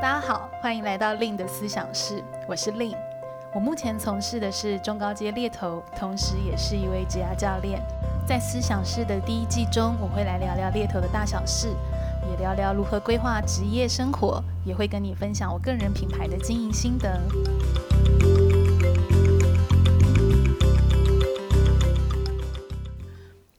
[0.00, 2.96] 大家好，欢迎来到 Lin 的思想室，我是 Lin。
[3.52, 7.82] 我目前从事的是中高阶猎头，同时也是一位职涯教练。
[8.24, 11.74] 在思想室的第一季中，我会来聊聊猎头的大小事，
[12.30, 17.20] 也聊聊如何规划职业生活，也会跟你分享我个人品牌的经营心得。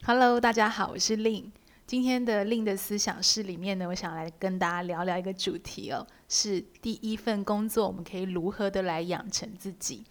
[0.06, 1.52] Hello，大家好，我是 Lin。
[1.90, 10.04] 今天的另的思想室里面呢，我想来跟大家聊聊一个主题哦，是第一份工作，我们可以如何的来养成自己。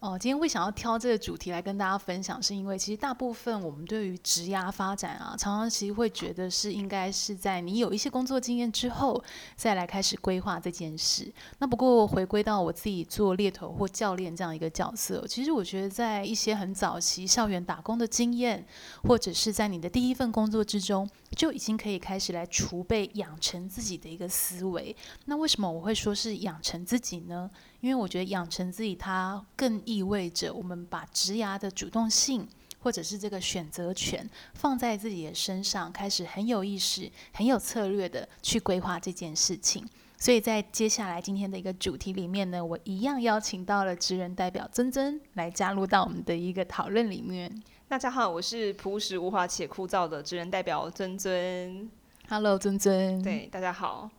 [0.00, 9.20] 哦，今天会想要挑这个主题来跟大家分享，是因为其实大部分我们对于职涯发展啊，常常其实会觉得是应该是在你有一些工作经验之后，
[9.56, 11.32] 再来开始规划这件事。
[11.58, 18.64] 那不过回归到我自己做猎头或教练这样一个角色，其实我觉得在一些很早期校园打工的经验，
[19.02, 24.94] 或者是在你的第一份工作之中，就已经可以开始来储备养成自己的一个思维。
[25.24, 27.50] 那为什么我会说是养成自己呢？
[27.80, 32.48] 因为我觉得养成自己，它更意味着我们把职涯的主动性，
[32.80, 39.86] 或者是这个选择权放在自己的身上，开始很有意识、很有策略的去规划这件事情。
[40.16, 47.62] 所以在接下来今天的一个主题里面呢，我一样邀请到了职人代表尊尊来加入到我们的一个讨论里面。
[47.86, 51.88] 大家好，我是朴实无华且枯燥的职人代表尊尊。
[52.28, 53.22] Hello，尊尊。
[53.22, 54.10] 对，大家好。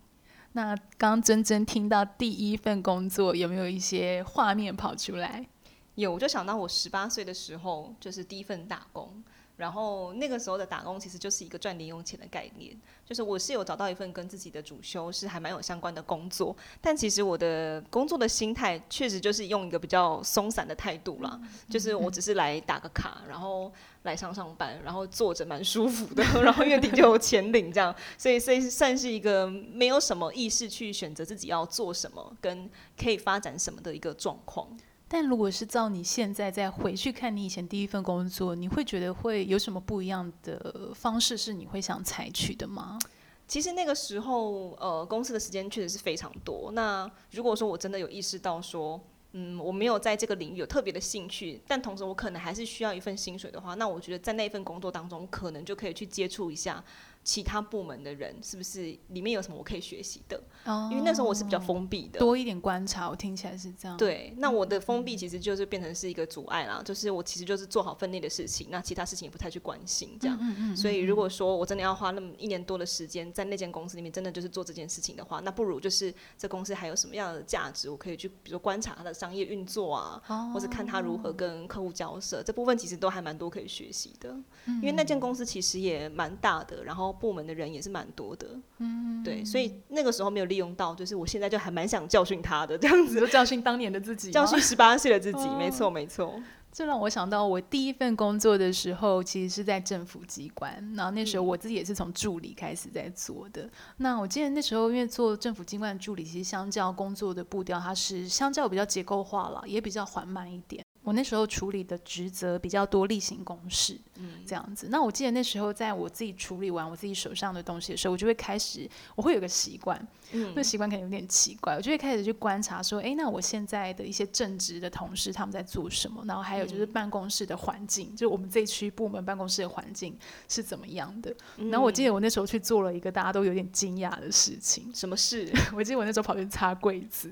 [0.54, 5.48] 那刚真真听到第一份工作，有没有一些画面跑出来？
[5.96, 9.24] 有，我就想到我十八岁的时候，就是第一份打工。
[9.60, 12.74] 然后那个时候的打工其实就是一个赚零用钱的概念，
[13.06, 21.38] 就是我是有找到一份跟自己的主修是还蛮有相关的工作，但其实我的工作的心态确实就是用一个比较松散的态度啦，
[21.70, 23.70] 就是我只是来打个卡，然后
[24.04, 34.66] 来上上班，然后坐着蛮舒服的，然后月底就有钱领这样，所以所以算是一个没有什么意识去选择自己要做什么跟可以发展什么的一个状况。
[35.12, 43.00] 但如果是照你现在再回去看你以前第一份工作，你会觉得会有什么不一样的方式是你会想采取的吗？
[43.48, 46.72] 其实那个时候，呃，公司的时间确实是非常多。
[46.74, 56.84] 那如果说我真的有意识到说，嗯，我没有在这个领域有特别的兴趣，但同时我可能还是需要一份薪水的话，那我觉得在那份工作当中，可能就可以去接触一下。
[57.30, 60.42] 其他部门的人是不是里面有什么我可以学习的？
[60.66, 63.96] 哦，因为那时候我是比较封闭的，多一点观察，我听起来是这样。
[63.98, 70.36] 对，那我的封闭其实就是变成是一个阻碍啦，就是我其实就是做好分内的事情，那其他事情也不太去关心这样。
[70.42, 70.76] 嗯嗯。
[70.76, 84.32] 所以如果说我真的要花那么一年多的时间在那间公司里面，真的就是做这件事情的话，那不如就是这公司还有什么样的价值，我可以去比如说观察它的商业运作啊，哦，或者看它如何跟客户交涉，这部分其实都还蛮多可以学习的。
[84.66, 84.80] 嗯。
[84.80, 88.48] 因为那间公司其实也蛮大的，然后部门的人也是蛮多的，
[88.78, 96.42] 嗯，对，所以那个时候没有利用到，就是我现在就还蛮想教训他的这样子，就教训当年的自己，教训十八岁的自己，哦、没错没错。
[96.72, 103.64] 这让我想到我第一份工作的时候，其实是在政府机关，然后那时候我自己也是从助理开始在做的。
[103.64, 110.86] 嗯、那我记得那时候因为做政府机关的助理，其实相较工作的步调，它是相较比较结构化了，也比较缓慢一点。
[111.02, 114.88] 我那时候处理的职责比较多例行公事，嗯，这样子。
[114.90, 126.24] 那我记得那时候在我自己处理完我自己手上的东西的时候，我就会开始，我会有个习惯，嗯，那习惯可能有点奇怪，我就会开始去观察说，哎，那我现在的一些正职的同事他们在做什么？
[126.26, 130.18] 然后还有就是办公室的环境，嗯、就我们这一区部门办公室的环境
[130.48, 131.34] 是怎么样的？
[131.58, 135.50] 嗯、然后我记得我那时候去做了一个大家都有点惊讶的事情，什么事？
[135.74, 137.32] 我记得我那时候跑去擦柜子，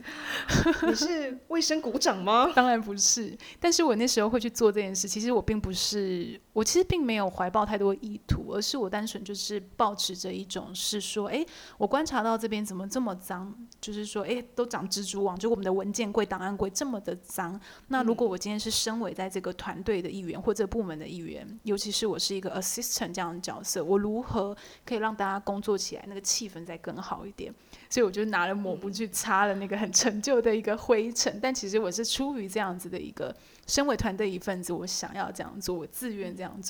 [0.87, 2.51] 你是卫生股长吗？
[2.55, 3.37] 当然不是。
[3.59, 11.45] 但是我那时候会去做这件事，其实我并不是，我其实并没有怀抱太多意图，而是我单纯就是保持着一种是说，哎，
[11.77, 17.59] 我观察到这边怎么这么脏，就是说，哎，都长蜘蛛网，就我们的文件柜、档案柜这么的脏。
[17.87, 24.55] 那如果我今天是身为在这个团队的一员或者部门的一员，尤其是我是一个 assistant 这样的角色，我如何
[24.85, 27.53] 可以让大家工作起来那个气氛再更好一点？
[27.89, 33.35] 所以我就拿了抹布去擦了那个很陈旧的一个灰尘，但其实我是出于这样子的一个。
[33.67, 36.66] 身为团队一份子，我想要这样做，我自愿这样做。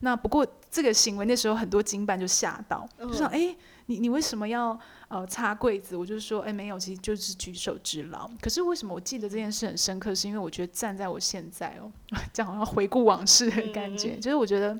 [0.00, 3.54] 那不过这个行为那时候很多经办就吓到，就说：“哎，
[3.86, 4.78] 你你为什么要
[5.08, 10.14] 呃擦柜子？”我就说：“哎，没有，其实就是举手之劳。”可是为什么我记得这件事很深刻？
[10.14, 11.90] 是因为我觉得站在我现在哦，
[12.32, 14.78] 这样好像回顾往事的感觉，就是我觉得。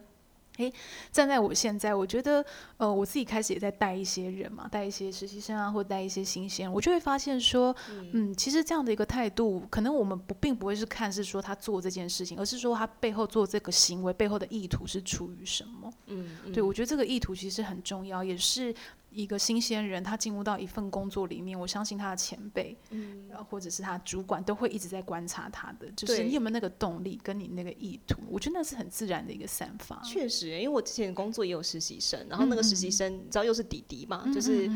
[0.62, 0.73] 诶，
[1.11, 2.44] 站在我现在，我觉得，
[2.76, 15.93] 呃，我自己开始也在带一些人嘛，带一些实习生啊，或带一些新鲜，我就会发现说，嗯，嗯，其实这样的一个态度，可能我们不并不会是看是说他做这件事情，而是说他背后做这个行为背后的意图是出于什么。
[16.06, 18.75] 嗯，嗯对，我觉得这个意图其实很重要，也是。
[19.12, 30.00] 一个新鲜人，他进入到一份工作里面，我相信他的前辈，嗯，或者是他主管都会一直在观察他的，就是你有没有那个动力，跟你那个意图，我觉得那是很自然的一个散发。
[30.03, 34.67] 确实，因为我之前工作也有实习生，然后那个实习生，嗯、你知道又是弟弟嘛，嗯、就是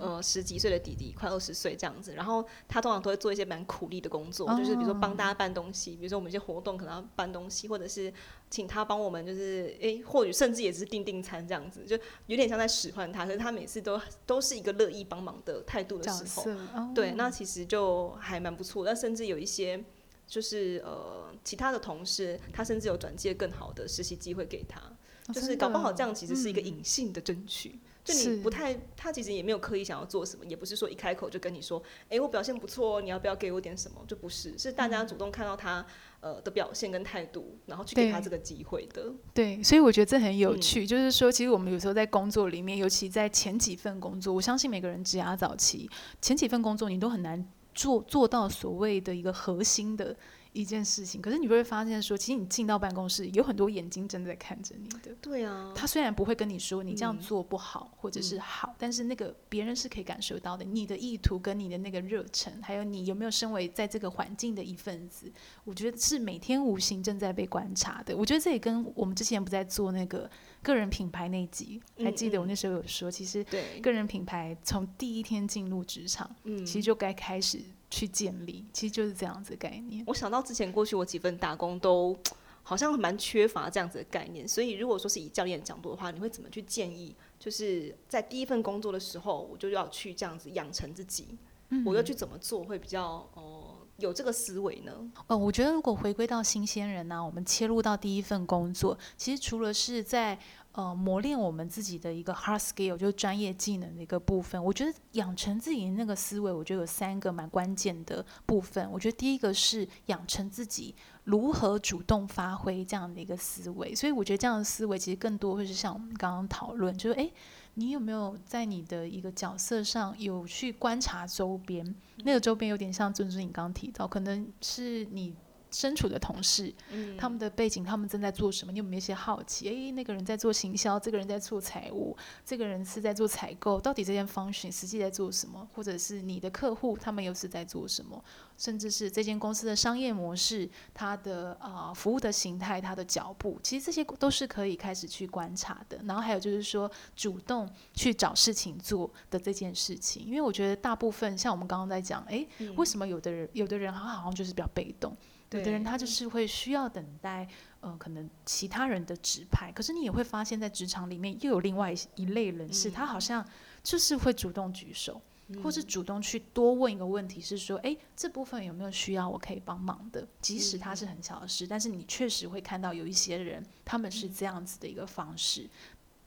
[0.00, 8.12] 嗯十几岁的弟弟，快二十岁这样子，然后他通常都会做一些蛮苦力的工作，哦、就是比如说帮大家搬东西，比如说我们一些活动可能要搬东西，或者是
[8.50, 18.84] 请他帮我们，就是诶，或许甚至也是订订餐这样子，就有点像在使唤他，可是他每次都都是一个乐意帮忙的态度的时候，哦、对，那其实就还蛮不错。
[18.84, 19.84] 那甚至有一些
[20.26, 27.68] 就是呃其他的同事，他甚至有转介更好的实习机会给他，哦、就是搞不好这样其实是一个隐性的争取。
[27.68, 34.04] 嗯就你不太，他其实也没有刻意想要做什么，也不是说一开口就跟你说，哎、欸，我表现不错，你要不要给我点什么？
[34.06, 35.84] 就不是，是大家主动看到他
[36.20, 39.10] 呃的表现跟态度，然后去给他这个机会的。
[39.32, 45.88] 对，所以我觉得这很有趣，嗯、就是说，其实我们有时候在工作里面，尤其在前几份工作，我相信每个人职涯早期
[46.20, 47.42] 前几份工作，你都很难
[47.74, 50.14] 做做到所谓的一个核心的。
[50.54, 55.12] 一件事情，可是你会发现说，其实你进到办公室，有很多眼睛正在看着你的。
[55.20, 55.72] 对啊。
[55.74, 65.30] 他虽然不会跟你说你这样做不好，嗯、或者是好，但是那个别人是可以感受到的，你的意图跟你的那个热忱，还有你有没有身为在这个环境的一份子，
[65.64, 68.16] 我觉得是每天无形正在被观察的。
[68.16, 70.30] 我觉得这也跟我们之前不在做那个
[70.62, 73.44] 个人品牌那集，还记得我那时候有说，其实
[73.82, 77.60] 个人品牌从第一天进入职场，嗯、其实就该开始。
[77.94, 80.02] 去建立，其实就是这样子的概念。
[80.06, 82.16] 我想到之前过去我几份打工都
[82.62, 87.14] 好像蛮缺乏这样子的概念，所以如果说是以教练角度的话，你会怎么去建议？
[87.38, 91.38] 就是在第一份工作的时候，我就要去这样子养成自己，
[91.68, 93.04] 嗯、我要去怎么做会比较
[93.34, 94.92] 哦、呃、有这个思维呢？
[95.28, 100.38] 呃，我觉得如果回归到新鲜人呢、啊，我们切入到第一份工作，其实除了是在
[100.74, 104.62] 呃，磨练我们自己的一个 hard skill，就是专业技能的一个部分。
[104.62, 108.90] 我觉得养成自己那个思维，我觉得有三个蛮关键的部分。
[108.90, 110.92] 我觉得第一个是养成自己
[111.22, 113.94] 如何主动发挥这样的一个思维。
[113.94, 117.32] 所以我觉得这样的思维其实更多会是像我们刚刚讨论，就是诶，
[117.74, 121.94] 你有没有在你的一个角色上有去观察周边？
[122.24, 125.36] 那个周边有点像尊尊你刚刚提到，可能是你。
[125.74, 128.70] 身处的同事，嗯、他们的背景，他们正在做什么？
[128.70, 129.68] 你有没有一些好奇？
[129.68, 135.68] 诶，那个人在做行销，这个人在做财务，这个人是在做采购，到底这件 function 实际在做什么？
[135.74, 138.22] 或者是你的客户，他们又是在做什么？
[138.56, 145.98] 甚至是这间公司的商业模式，它的啊、呃、服务的形态，它的脚步，其实这些都是可以开始去观察的。
[146.04, 155.16] 然后还有就是说，主动去找事情做的这件事情，因为我觉得大部分像我们刚刚在讲，诶，嗯、为什么有的人有的人好像就是比较被动？
[155.58, 157.46] 有的人他就是会需要等待，
[157.80, 159.70] 呃，可能其他人的指派。
[159.72, 163.46] 可是你也会发现，在职场里面又有另外一类人士，他好像
[163.82, 165.20] 就是会主动举手，
[165.62, 170.26] 或是主动去多问一个问题，是说，哎，这部分有没有需要我可以帮忙的？
[170.40, 175.68] 即使他是很小的事，但是你确实会看到有一些人，他们是这样子的一个方式。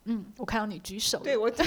[0.06, 1.20] 嗯，我看到你举手。
[1.20, 1.66] 对，我 虽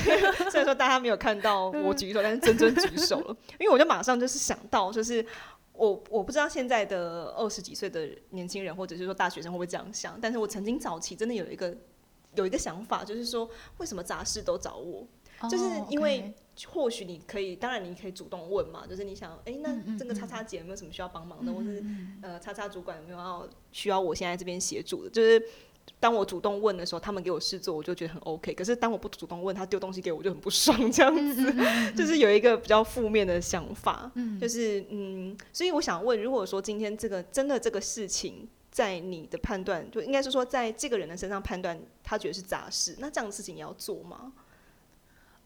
[0.55, 5.27] 然说大家没有看到我举手，但是真真举手了，因为我就马上就是想到，就是。
[5.81, 10.21] 我我不知道现在的二十几岁的年轻人，或者是说大学生会不会这样想？
[10.21, 11.75] 但是我曾经早期真的有一个
[12.35, 13.49] 有一个想法，就是说
[13.79, 15.07] 为什么杂事都找我
[15.41, 16.35] ？Oh, 就是因为
[16.69, 21.51] 或许你可以，当然你可以主动问嘛，就是你想，哎、欸，那这个叉叉姐有没有什么需要帮忙的？
[21.51, 21.83] 或是
[22.21, 25.09] 呃，叉叉主管有没有要需要我现在这边协助的？
[25.09, 25.43] 就是。
[25.99, 28.55] 当我主动问的时候，他们给我试做，我就觉得很 OK。
[28.55, 31.53] 可是当我不主动问，他丢东西给我，我就很不爽，这样子，
[31.97, 34.11] 就是有一个比较负面的想法。
[34.15, 44.33] 嗯，就是嗯，所以我想问，如果说今天这个真的这个事情，在你的判断，就应该是说，在这个人的身上判断，他觉得是杂事，那这样的事情你要做吗？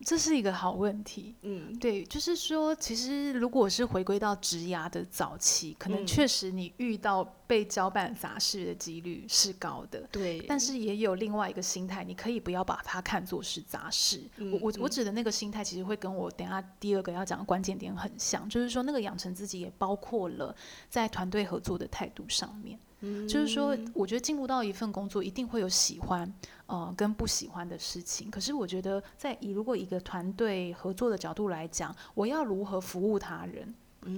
[0.00, 10.40] 这是一个好问题，嗯，对，就是说，其实如果是回归到职涯的早期，可能确实你遇到被交办杂事的几率是高的，对。
[10.48, 14.22] 但是也有另外一个心态，你可以不要把它看作是杂事。
[14.36, 20.54] 嗯、我我我指的那个心态，其实会跟我等下第二个要讲的关键点很像，就是说那个养成自己也包括了
[20.90, 22.78] 在团队合作的态度上面。
[23.28, 26.32] 就是说，我觉得进入到一份工作，一定会有喜欢，
[26.66, 28.30] 呃，跟不喜欢的事情。
[28.30, 33.74] 可是我觉得，在以如果一个团队合作的角度来讲，我要如何服务他人，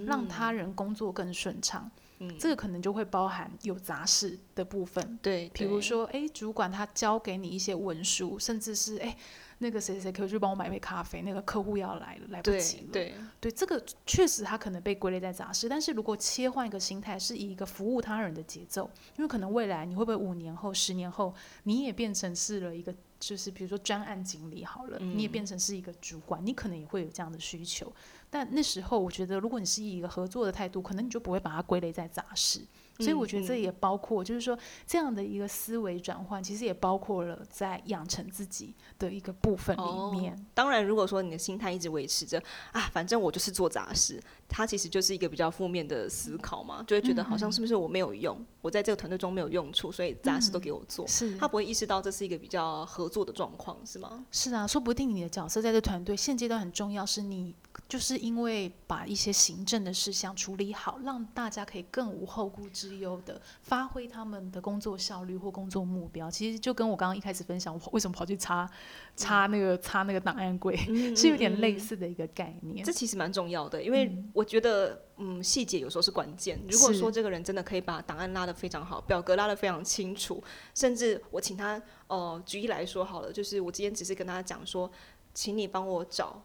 [0.07, 5.19] 让他人工作更顺畅，嗯，这个可能就会包含有杂事的部分。
[5.23, 9.17] 对，比如说，哎，主管他交给你一些文书，甚至是哎。
[9.59, 12.89] 那个谁谁谁可以去帮我买杯咖啡，那个客户要来了，来不及了。
[12.93, 27.91] 对，对，对，这个确实他可能被归类在杂事，但是如果切换一个心态，是以一个服务他人的节奏，因为可能未来你会不会五年后、十年后，你也变成是了一个就是比如说专案经理好了，嗯、你也变成是一个主管，你可能也会有这样的需求。
[28.31, 32.61] 但那时候，我觉得如果你是以一个合作的态度，可能你就不会把它归类在杂事。
[32.99, 40.33] 所以我觉得这也包括，就是说这样的一个思维转换，其实也包括了在养成自己的一个部分里面。
[40.33, 42.43] 哦、当然，如果说你的心态一直维持着
[42.73, 44.19] 啊，反正我就是做杂事，
[44.49, 51.05] 它其实就是一个比较负面的思考嘛，就会觉得好像是不是我没有用，嗯、我在这个团队中没有用处，所以杂事都给我做。
[51.05, 54.25] 嗯、是，他不会意识到这是一个比较合作的状况，是吗？
[54.31, 57.55] 是啊，说不定你的角色在这团队现阶段很重要，是你。
[57.89, 66.29] 就是因为把一些行政的事项处理好，让大家可以更无后顾之忧的发挥他们的工作效率或工作目标。
[66.29, 68.69] 其实就跟我刚刚一开始分享，我为什么跑去擦
[69.15, 72.85] 擦那个擦那个档案柜，嗯、是有点类似的一个概念。
[72.85, 76.61] 这其实蛮重要的，因为我觉得，嗯，细节有时候是关键。
[76.69, 80.43] 如果说这个人真的可以把档案拉得非常好，表格拉得非常清楚，
[80.75, 84.91] 甚至我请他，呃，举例来说好了，就是我今天只是跟他讲说，
[85.33, 86.43] 请你帮我找。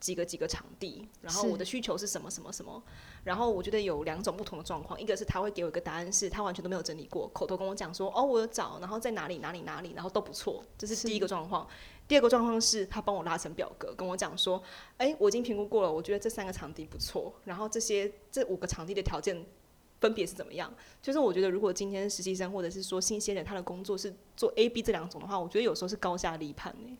[0.00, 2.82] 几个几个场地，然后我的需求是什么什么什么，
[3.24, 11.66] 然后我觉得有两种不同的状况，一个是他会给我一个答案，是他完全都没有整理过，口头跟我讲说，哦，我有找，然后在哪里哪里哪里，然后都不错，这是第一个状况。
[12.06, 14.62] 第二个状况是他帮我拉成表格，跟我讲说，
[14.96, 19.44] 哎，我已经评估过了，我觉得这三个场地不错，然后这些这五个场地的条件
[20.00, 20.72] 分别是怎么样？
[21.02, 26.96] 就是我觉得如果今天实习生或者是说新鲜人，他的工作是做 A、B 这两种的话，我觉得有时候是高下立判呢。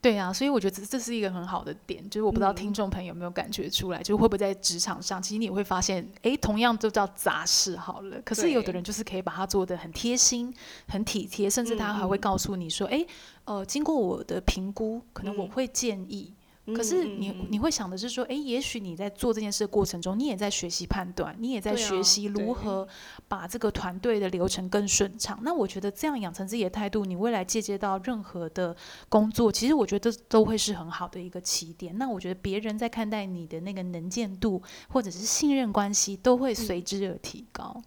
[0.00, 10.54] 对啊，所以我觉得这这是一个很好的点，就是我不知道听众朋友有没有感觉出来，嗯、就会不会在职场上，其实你会发现，哎，同样都叫杂事好了，可是有的人就是可以把它做得很贴心、
[10.88, 13.04] 很体贴，甚至他还会告诉你说，哎、
[13.46, 16.32] 嗯，呃，经过我的评估，可能我会建议。
[16.32, 16.42] 嗯
[16.74, 22.86] 可是你你会想的是说，哎，也许你在做这件事的过程中，你也在学习判断，你也在学习如何
[23.28, 25.38] 把这个团队的流程更顺畅。
[25.42, 28.74] 那我觉得这样养成自己的态度，你未来借接到任何的
[29.08, 31.96] 工作，其实我觉得都会是很好的一个起点。
[31.98, 37.72] 那我觉得别人在看待你的那个能见度或者是信任关系，都会随之而提高。
[37.76, 37.84] 嗯、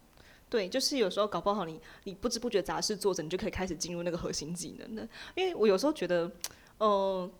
[0.48, 5.06] 对，就是有时候搞不好你你不知不觉杂事做着，你就可以开始进入那个核心技能的。
[5.34, 6.24] 因为我有时候觉得，
[6.78, 7.30] 嗯、呃。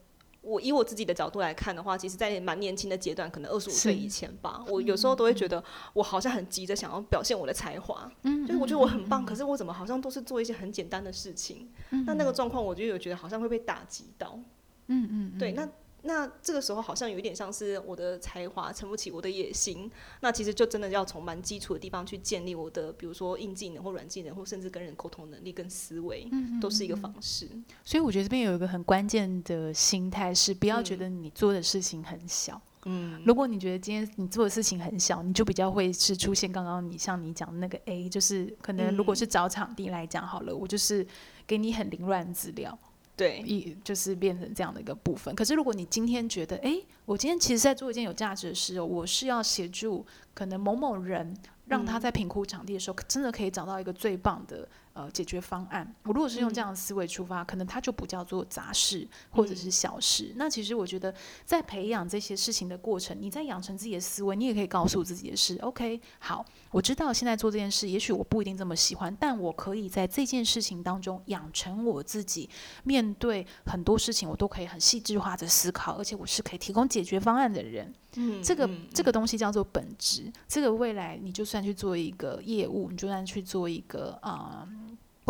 [0.43, 14.39] 我以我自己的角度来看的话，其实，在蛮年轻的阶段，可能二十五岁以前吧，我有时候都会觉得，我好像很急着想要表现我的才华，嗯，就是我觉得我很棒，嗯、可是我怎么好像都是做一些很简单的事情，嗯、那那个状况，我就有觉得好像会被打击到，
[14.87, 15.69] 嗯嗯，对，那。
[16.03, 19.91] 那这个时候好像有一点像是我的才华撑不起我的野心，
[20.21, 27.49] 那其实就真的要从蛮基础的地方去建立我的，比如说硬技能或软技能，或甚至跟人沟通能力跟思维，嗯、都是一个方式。
[27.85, 32.61] 所以我觉得这边有一个很关键的心态是，不要觉得你做的事情很小。
[32.87, 41.07] 嗯，如果你觉得今天你做的事情很小，你就比较会是出现刚刚你像你讲的那个 A，就是可能如果是找场地来讲好了，我就是
[41.47, 42.79] 给你很凌乱资料。
[43.21, 45.35] 对，一就是变成这样的一个部分。
[45.35, 51.37] 可是如果你今天觉得，哎，我今天其实在做一件有价值的事哦，我是要协助可能某某人，
[51.67, 54.67] 让他在评估场地的时候，真的可以找到一个最棒的。
[54.93, 55.95] 呃，解决方案。
[56.03, 60.25] 我如果是用这样的思维出发，嗯、可能它就不叫做杂事或者是小事。
[60.31, 72.51] 嗯、那其实我觉得，在培养这些事情的过程，你在养成自己的思维，你也可以告诉自己的是：OK，好，我知道现在做这件事，也许我不一定这么喜欢，但我可以在这件事情当中养成我自己
[72.83, 77.95] 面对很多事情，我都可以很细致化的思考，而且我是可以提供解决方案的人。
[78.17, 80.33] 嗯，这个这个东西叫做本质。
[80.49, 84.67] 这个未来，你就算去做一个业务，你就算去做一个啊。
[84.69, 84.80] 呃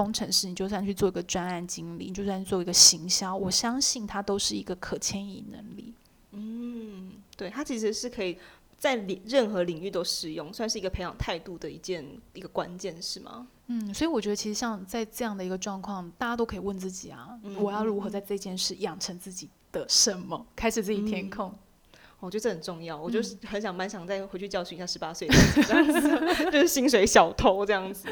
[0.02, 5.92] 工程师，你就算去做一个专案经理，你就算做一个行销，我相信它都是一个可迁移能力。
[6.30, 8.38] 嗯，对，它其实是可以
[8.78, 12.02] 在领任何领域都适用，算是一个培养态度的一件
[12.33, 13.47] 一个关键，是吗？
[13.66, 21.50] 嗯，所以我觉得其实像在这样的一个状况，大家都可以问自己啊，嗯、我要如何在这件事养成自己的什么，开始自己填空。
[21.50, 21.59] 嗯
[22.21, 28.09] 我觉得这很重要，我就是很想蛮想再回去教训一下十八岁的这样子， 就是薪水小偷这样子。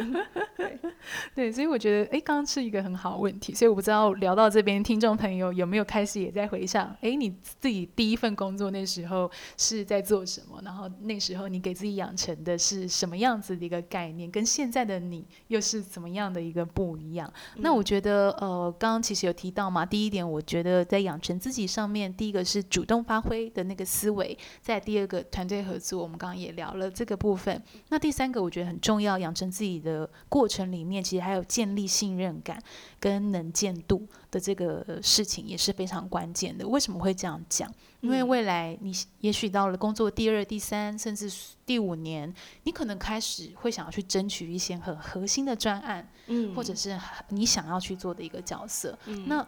[0.56, 0.78] 对，
[1.36, 10.58] 对，所以我觉得，哎，刚刚是一个很好的问题，所以我不知道聊到这边，听众朋友有没有开始也在回想，哎，你自己第一份工作那时候是在做什么？
[10.64, 14.30] 然后那时候你给自己养成的是什么样子的一个概念？
[14.30, 17.30] 跟现在的你又是怎么样的一个不一样？
[17.56, 23.84] 嗯、那我觉得，呃，刚刚其实有提到嘛，第一点，我觉得在养成自己上面，第一个是主动发挥的那个。
[23.98, 27.60] 思维，在第二个团队合作，我们刚刚也聊了这个部分。
[27.88, 32.62] 那第三个，我觉得很重要，养成自己的过程里面，其实还有建立信任感
[33.00, 36.66] 跟能见度的这个事情也是非常关键的。
[36.68, 37.68] 为什么会这样讲？
[38.00, 41.28] 因为未来你也许到了工作第二、第三，甚至
[41.66, 46.96] 第五年，你可能开始会想要去争取一些很核心的专案，嗯，或者是
[47.30, 48.96] 你想要去做的一个角色。
[49.06, 49.44] 嗯，那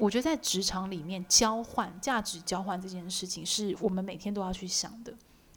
[0.00, 5.14] 我觉得在职场里面交换价值交换这件事情，是我们每天都要去想的，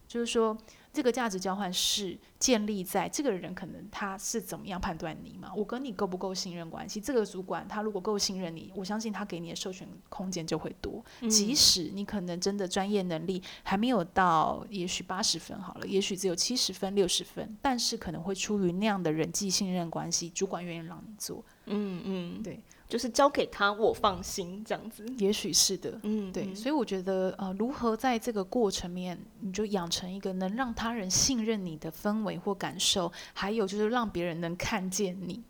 [0.07, 0.55] 就是说。
[0.93, 5.51] 这个价值交换是建立在这个人可能他是怎么样判断你嘛？
[5.55, 7.01] 我跟你够不够信任关系？
[7.01, 11.03] 这个主管他如果够信任你，我相信他给你的授权空间就会多。
[11.21, 21.43] 嗯、即使你可能真的专业能力还没有到，也许八十分好了，也许只有七十分、六十分，但是可能会出于那样的人际信任关系，主管愿意让你做。
[21.65, 22.61] 嗯嗯，对。
[22.93, 25.03] 就是交给他，我放心这样子。
[25.17, 35.41] 也许是的，嗯，对，所以我觉得，呃，如何在这个过程面，你就养成一个能让他人信任你的氛围或感受，还有就是让别人能看见你。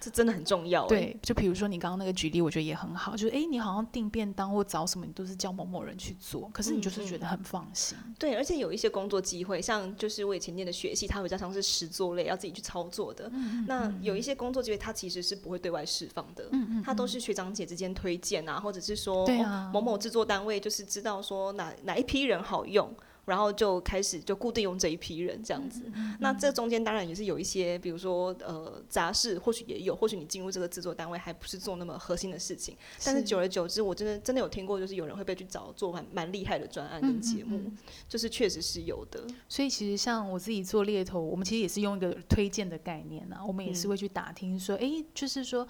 [0.00, 0.86] 这真的很重要。
[0.86, 3.12] 对，就比如说你刚刚那个举例，我觉得也很好。
[3.12, 7.98] 就是哎，你好像订便当或找什么，你都是叫某某人去做，可是你就是觉得很放心。
[8.00, 8.14] 嗯嗯。
[8.18, 13.28] 对，而且有一些工作机会，像就是我以前念的学系，它比较像是实作类，要自己去操作的。
[13.32, 16.48] 嗯，那有一些工作机会，它其实是不会对外释放的。
[16.52, 16.82] 嗯嗯。
[16.82, 22.90] 它都是学长姐之间推荐啊，或者是说，啊哦，某某制作单位就是知道说哪哪一批人好用。
[23.24, 25.82] 然后就开始就固定用这一批人这样子，
[26.18, 33.06] 那这中间当然也是有一些，比如说呃杂事，或许也有，或许你进入这个制作单位还不是做那么核心的事情，是。
[33.06, 39.24] 但是久而久之，我真的真的有听过，就是有人会被去找做蛮蛮厉害的专案跟节目，嗯嗯嗯、就是确实是有的。
[39.48, 45.66] 所以其实像我自己做猎头，我们其实也是用一个推荐的概念啊，我们也是会去打听说，哎、嗯，就是说，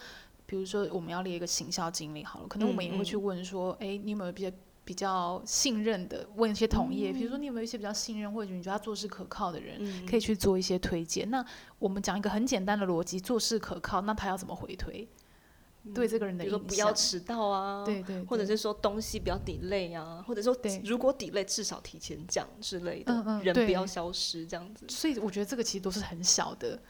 [0.47, 4.50] 比如说我们要列一个行销经理好了，可能我们也会去问说，哎、嗯嗯，你有没有比较。
[4.90, 11.30] 比较信任的问一些同业，比如说你有没有一些比较信任或者你觉得他做事可靠的人，嗯、可以去做一些推荐。
[11.30, 11.47] 那
[11.78, 15.09] 我们讲一个很简单的逻辑，做事可靠，那他要怎么回推？
[15.85, 24.87] 嗯、对这个人的，比如说不要迟到啊，对，对对，或者是说东西不要 delay 啊，或者说如果 delay 至少提前讲之类的，嗯嗯人不要消失这样子。
[24.88, 26.82] 所以我觉得这个其实都是很小的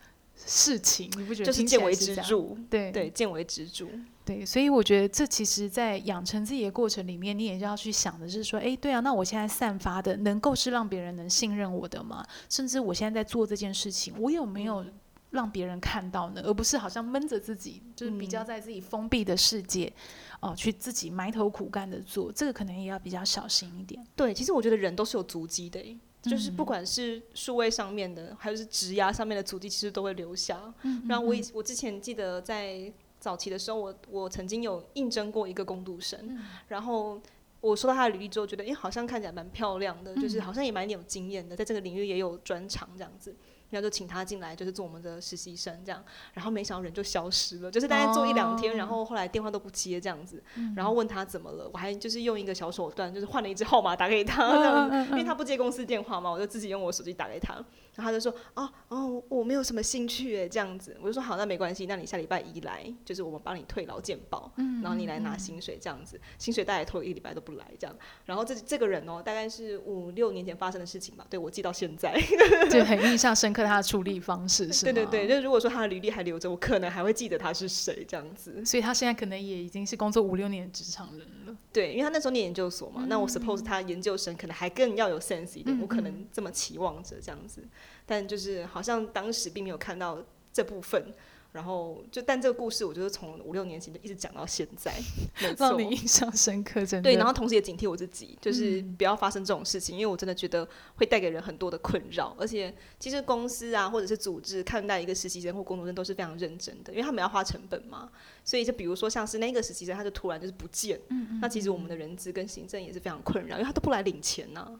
[0.47, 1.47] 事情，你不觉得？
[1.47, 3.87] 就是见微知著，对对，见微知著。
[4.25, 12.25] 对，所以我觉得这其实，在养成自己的过程里面，你也要去想的是说，哎，对啊，那我现在散发的能够是让别人能信任我的吗？
[12.49, 14.85] 甚至我现在在做这件事情，我有没有
[15.31, 16.43] 让别人看到呢？
[16.45, 19.93] 而不是好像闷着自己，就是比较在自己封闭的世界，
[20.41, 24.01] 哦、呃，去自己埋头苦干的做，这个可能也要比较小心一点。
[24.15, 25.81] 对，其实我觉得人都是有足迹的，
[26.23, 30.73] 就是不管是数位上面的，还是职涯上面的足迹，其实都会留下。
[30.83, 32.93] 嗯，然后我以我之前记得在。
[33.21, 37.21] 早期的时候我，我我曾经有应征过一个工读生，嗯、然后
[37.61, 43.37] 我收到他的履历之后，觉得，哎，好像看起来蛮漂亮的，嗯、就是好像也蛮有经验的，在这个领域也有专长这样子。
[43.71, 46.05] 然后就请他进来，就是做我们的实习生这样。
[46.35, 50.43] 然后没想到人就消失了，就是大概做一两天，然后后来电话都不接这样子。
[50.77, 57.55] 然后问他怎么了，我还就是用一个小手段，就是换了一支号码打给他这样子，因为他不接公司电话嘛，我就自己用我手机打给他。
[57.97, 66.19] 然后他就说：“哦哦，我没有什么兴趣诶，这样子。”我就说：“好，那没关系，那你下礼拜一来，就是我们帮你退劳健保，然后你来拿薪水这样子。
[66.39, 67.95] 薪水大概拖一个礼拜都不来这样。
[68.25, 72.19] 然后这这个人哦，大概是五六年前发生的事情吧，对，我记到现在，
[72.71, 73.60] 就很印象深刻。
[73.65, 74.93] 他的处理方式是吗？
[74.93, 78.65] 对对对，就如果说他的履历还留着，我可能还会记得他是谁这样子。
[78.65, 81.57] 所以他现在可能也已经是工作五六年的职场人了。
[81.73, 87.63] 对，因为他那时候念研究所嘛，嗯、那我 suppose 他研究生可能还更要有 sense 一点，嗯、我可能这么期望着这样子。
[88.07, 90.19] 但就是好像当时并没有看到
[90.53, 91.13] 这部分。
[91.53, 94.95] 然后就，但这个故事，我就是从五六年前就一直讲到现在，
[95.43, 97.11] 没错，让你印象深刻，真的。
[97.11, 102.37] 对，然后同时也警惕我自己，就是不要发生这种事情，嗯、因为我真的觉得会带给人很多的困扰。
[102.39, 108.09] 而且，其实公司啊，或者是组织看待一个实习生或工作生都是非常认真的，因为他们要花成本嘛。
[108.45, 114.71] 所以，就比如说像是那个实习生，他就突然就是不见，嗯嗯，那其实我们的人资跟行政也是非常困扰，因为他都不来领钱呢、啊。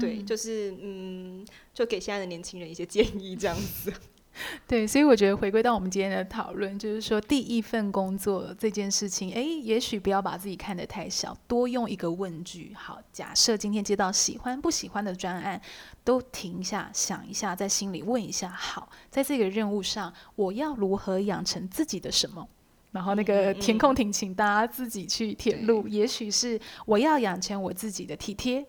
[0.00, 3.92] 对，嗯、就是嗯，就给现在的年轻人一些建议，这样子。
[4.66, 12.72] 对，所以我觉得回归到我们今天的讨论，就是说第一份工作这件事情，哎，也许不要把自己看得太小，多用一个问句。
[12.74, 15.60] 好，假设今天接到喜欢不喜欢的专案，
[16.04, 22.48] 都停下想一下，在心里问一下：好，在这个任务上，我要如何养成自己的什么？
[22.92, 25.86] 然后那个填空题，请大家自己去填入。
[25.86, 28.64] 也许是我要养成我自己的体贴。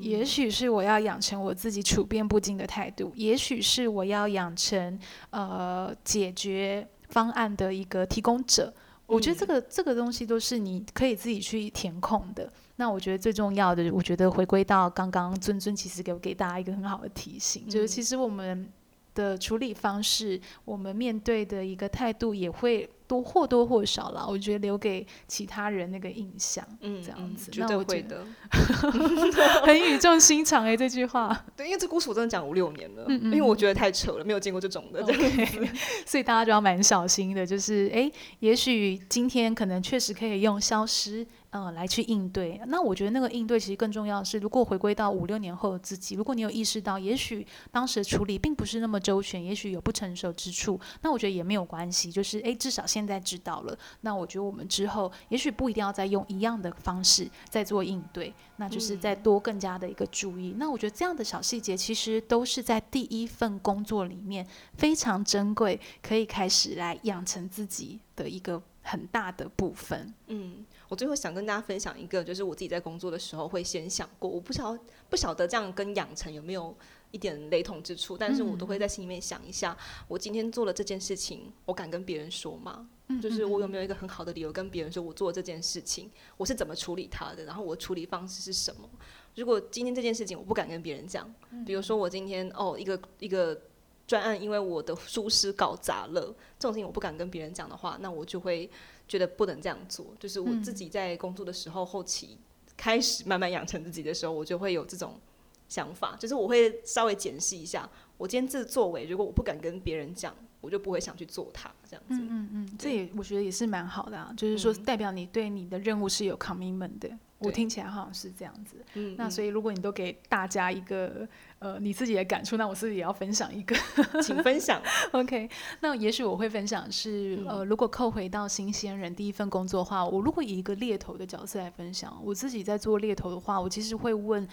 [0.00, 4.98] 也许是我要养成我自己处变不惊的态度，也许是我要养成
[5.30, 8.72] 呃解决方案的一个提供者。
[9.06, 12.50] 我觉得这个这个东西都是你可以自己去填空的。
[12.76, 18.66] 那我觉得最重要的，我觉得回归到刚刚尊尊其实给给大家一个很好的提醒，就是其实我们
[19.14, 22.88] 的处理方式，我们面对的一个态度也会。
[23.12, 28.24] 多或多或少啦，我觉得留给其他人那个印象，嗯，这样子，绝对会的，
[29.66, 31.44] 很语重心长哎、欸，这句话。
[31.54, 35.68] 对，因为这故事我真的讲五六年了，嗯嗯，因为我觉得太扯了，没有见过这种的，这样子，
[36.06, 41.26] 所以大家就要蛮小心的，就是哎，也许今天可能确实可以用消失。
[41.52, 42.60] 嗯、呃，来去应对。
[42.66, 52.10] 那我觉得那个应对其实更重要的是，如果回归到五六年后的自己，如果你有意识到，也许当时的处理并不是那么周全，也许有不成熟之处，那我觉得也没有关系。
[52.10, 53.78] 就是诶，至少现在知道了。
[54.00, 60.52] 那我觉得我们之后也许不一定要再用一样的方式再做应对，那就是再多更加的一个注意。
[60.52, 64.46] 嗯、那我觉得这样的小细节其实都是在第一份工作里面
[64.78, 70.12] 非常珍贵，可以开始来养成自己的一个很大的部分。
[70.26, 70.64] 嗯。
[70.88, 74.76] 我最后想跟大家分享一个，就是我自己在工作的时候会先想过，我不晓
[75.08, 76.76] 不晓得这样跟养成有没有
[77.12, 79.74] 一点雷同之处，但是我都会在心里面想一下，
[80.06, 82.88] 我今天做了这件事情，我敢跟别人说吗？
[83.22, 88.88] 就是我有没有一个很好的理由跟别人说我做这件事情，我是怎么处理它的，然后我处理方式是什么？
[89.34, 93.58] 如果今天这件事情我不敢跟别人讲，比如说我今天哦一个一个
[94.06, 98.70] 专案，因为我的疏失搞砸了，这种事情我不敢跟别人讲的话，那我就会。
[99.08, 102.38] 觉得不能这样做，就是我自己在工作的时候，后期
[102.78, 105.20] 开始慢慢养成自己的时候，我就会有这种
[105.68, 107.86] 想法，就是我会稍微检视一下，
[108.16, 112.14] 我今天这作为，如果我不敢跟别人讲，我就不会想去做它，这样子。
[112.14, 117.10] 嗯嗯嗯，这也我觉得也是蛮好的啊，就是说代表你对你的任务是有 commitment 的。
[117.42, 121.26] 我听起来好像是这样子，嗯，那所以如果你都给大家一个
[121.58, 123.76] 呃你自己的感触，那我是不是也要分享一个？
[124.22, 124.80] 请分享。
[125.12, 125.48] OK，
[125.80, 134.46] 那也许我会分享是呃，如果扣回到新鲜人第一份工作的话，我如果以一个猎头的角色来分享，我自己在做猎头的话，我其实会问。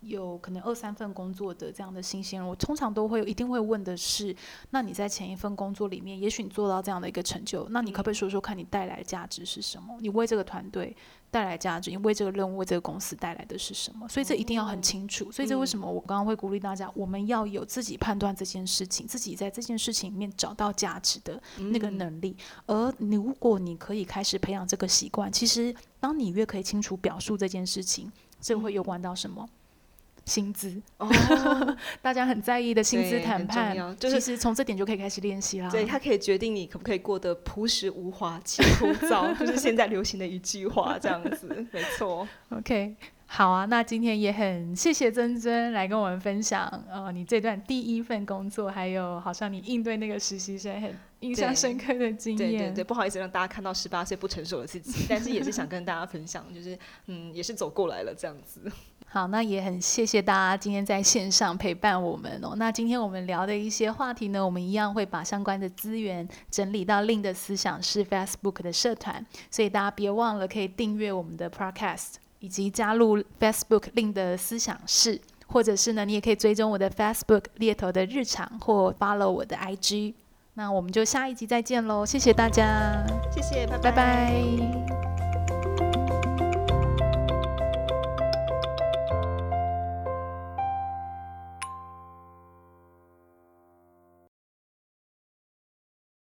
[0.00, 4.34] 有可能二三份工作的这样的新鲜人，我通常都会一定会问的是：
[4.70, 9.96] 那你在前一份工作里面，也许你做到这样的一个成就，那你可不可以说说看你带来的价值是什么？
[10.00, 10.94] 你为这个团队
[11.30, 14.08] 带来价值，你为这个任务、为这个公司带来的是什么？
[14.08, 15.32] 所以这一定要很清楚。
[15.32, 22.36] 所以这为什么我刚刚会鼓励大家，我们要有自己判断这件事情，自己在这件事情里面找到价值的那个能力。
[22.66, 29.48] 而如果你可以开始培养这个习惯，其实当你越可以清楚表述这件事情，这会有关到什么？
[30.26, 31.08] 薪资哦，
[32.02, 35.70] 大家很在意的薪资谈判，就是其实从这点就可以开始练习啦。
[35.70, 42.26] 对，它可以决定你可不可以过得朴实无华且枯燥，就是现在流行的一句话这样子， 没错。
[42.50, 52.48] OK，好啊，那今天也很谢谢珍珍来跟我们分享，呃，你这段第一份工作，还有好像你应对那个实习生很印象深刻的经验。
[52.50, 58.60] 对对对，不好意思让大家看到十八岁不成熟的自己，但是也是想跟大家分享，就是嗯，也是走过来了这样子。
[59.08, 62.54] 好，那也很谢谢大家今天在线上陪伴我们哦。
[62.56, 80.12] 那今天我们聊的一些话题呢，我们一样会把相关的资源整理到 Lean 的思想是 Facebook 的社团，所以大家别忘了可以订阅我们的 Podcast，以及加入 Facebook Lean 的思想室，或者是呢，你也可以追踪我的 Facebook 猎头的日常或 follow 我的 IG。
[80.54, 83.90] 那我们就下一集再见喽，谢谢大家，谢谢，拜拜。
[83.90, 85.15] 拜拜。